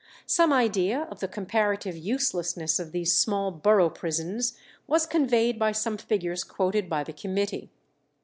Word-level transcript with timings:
Some 0.25 0.51
idea 0.51 1.03
of 1.11 1.19
the 1.19 1.27
comparative 1.27 1.95
uselessness 1.95 2.79
of 2.79 2.91
these 2.91 3.15
small 3.15 3.51
borough 3.51 3.91
prisons 3.91 4.57
was 4.87 5.05
conveyed 5.05 5.59
by 5.59 5.73
some 5.73 5.97
figures 5.99 6.43
quoted 6.43 6.89
by 6.89 7.03
the 7.03 7.13
committee. 7.13 7.69